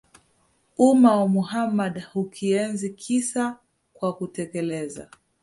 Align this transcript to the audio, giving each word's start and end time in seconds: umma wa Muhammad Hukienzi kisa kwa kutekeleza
umma 0.89 1.13
wa 1.19 1.27
Muhammad 1.27 2.05
Hukienzi 2.13 2.89
kisa 2.93 3.59
kwa 3.93 4.15
kutekeleza 4.15 5.09